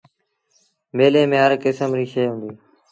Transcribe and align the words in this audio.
ميلي 0.95 1.21
ميݩ 1.31 1.43
هر 1.43 1.51
ڪسم 1.63 1.89
ريٚ 1.97 2.07
شئي 2.13 2.25
هُݩديٚ۔ 2.29 2.57